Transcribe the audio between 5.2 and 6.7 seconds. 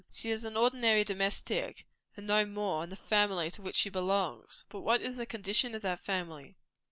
condition of that family?